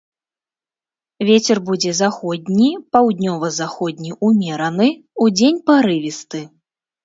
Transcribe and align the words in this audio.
Вецер 1.29 1.57
будзе 1.67 1.91
заходні, 2.01 2.71
паўднёва-заходні 2.97 4.11
ўмераны, 4.31 4.89
удзень 5.27 5.65
парывісты. 5.73 6.39